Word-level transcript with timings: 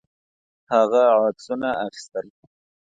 هغه 0.73 1.01
عکسونه 1.23 1.69
اخیستل. 1.85 2.27